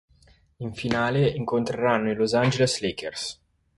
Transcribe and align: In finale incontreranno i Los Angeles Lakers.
In 0.57 0.73
finale 0.73 1.27
incontreranno 1.29 2.09
i 2.09 2.15
Los 2.15 2.33
Angeles 2.33 2.79
Lakers. 2.81 3.39